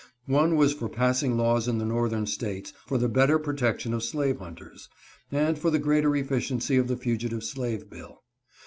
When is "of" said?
3.93-4.03, 6.77-6.87